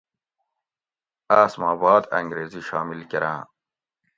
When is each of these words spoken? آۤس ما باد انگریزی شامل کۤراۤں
آۤس 1.39 1.53
ما 1.61 1.71
باد 1.81 2.03
انگریزی 2.19 2.61
شامل 2.69 2.99
کۤراۤں 3.11 3.41